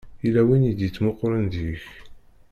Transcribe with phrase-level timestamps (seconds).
[0.23, 1.83] Yella win i d-ittmuqqulen deg-k.